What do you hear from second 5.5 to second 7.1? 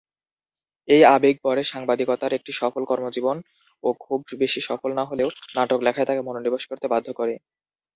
নাটক লেখায় তাকে মনোনিবেশ করতে বাধ্য